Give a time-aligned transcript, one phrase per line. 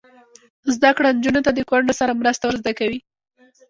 [0.75, 2.99] زده کړه نجونو ته د کونډو سره مرسته ور زده کوي.